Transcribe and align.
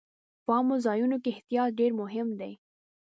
په 0.45 0.51
عامو 0.57 0.75
ځایونو 0.85 1.17
کې 1.23 1.29
احتیاط 1.33 1.69
ډېر 1.79 1.91
مهم 2.01 2.27
دی. 2.39 2.53